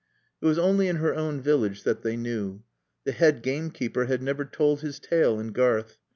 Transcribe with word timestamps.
It 0.41 0.47
was 0.47 0.57
only 0.57 0.87
in 0.87 0.95
her 0.95 1.13
own 1.13 1.41
village 1.41 1.83
that 1.83 2.01
they 2.01 2.17
knew. 2.17 2.63
The 3.03 3.11
head 3.11 3.43
gamekeeper 3.43 4.05
had 4.05 4.23
never 4.23 4.45
told 4.45 4.81
his 4.81 4.97
tale 4.99 5.39
in 5.39 5.51
Garth. 5.51 5.99